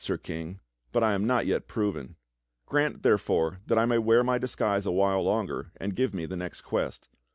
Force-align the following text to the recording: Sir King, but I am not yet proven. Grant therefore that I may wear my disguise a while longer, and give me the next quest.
Sir 0.03 0.17
King, 0.17 0.59
but 0.91 1.03
I 1.03 1.13
am 1.13 1.27
not 1.27 1.45
yet 1.45 1.67
proven. 1.67 2.15
Grant 2.65 3.03
therefore 3.03 3.59
that 3.67 3.77
I 3.77 3.85
may 3.85 3.99
wear 3.99 4.23
my 4.23 4.39
disguise 4.39 4.87
a 4.87 4.91
while 4.91 5.21
longer, 5.23 5.71
and 5.77 5.95
give 5.95 6.11
me 6.11 6.25
the 6.25 6.35
next 6.35 6.61
quest. 6.61 7.07